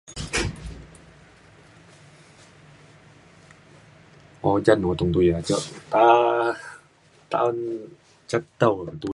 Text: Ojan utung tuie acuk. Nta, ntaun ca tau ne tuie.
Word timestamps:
Ojan 4.51 4.79
utung 4.91 5.09
tuie 5.15 5.31
acuk. 5.39 5.61
Nta, 5.89 6.05
ntaun 7.27 7.57
ca 8.29 8.37
tau 8.61 8.75
ne 8.85 8.93
tuie. 9.01 9.09